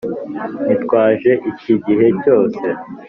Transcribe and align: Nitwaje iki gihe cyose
Nitwaje 0.65 1.31
iki 1.51 1.73
gihe 1.85 2.07
cyose 2.21 2.65